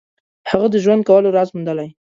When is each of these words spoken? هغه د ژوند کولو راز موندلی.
هغه 0.49 0.67
د 0.71 0.75
ژوند 0.83 1.01
کولو 1.09 1.33
راز 1.35 1.49
موندلی. 1.55 1.89